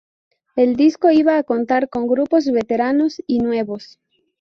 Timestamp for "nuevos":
3.37-3.99